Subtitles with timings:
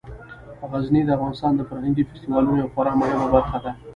[0.71, 3.71] غزني د افغانستان د فرهنګي فستیوالونو یوه خورا مهمه برخه ده.